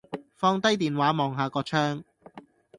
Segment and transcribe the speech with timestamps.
[0.35, 2.03] 放低電話，望下個窗